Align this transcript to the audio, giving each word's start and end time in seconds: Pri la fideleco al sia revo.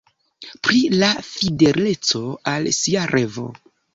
Pri 0.67 0.79
la 1.01 1.09
fideleco 1.27 2.23
al 2.55 2.67
sia 2.79 3.07
revo. 3.15 3.47